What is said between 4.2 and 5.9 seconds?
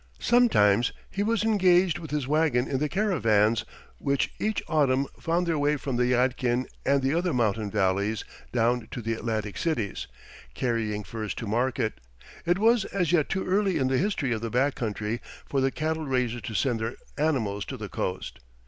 each autumn found their way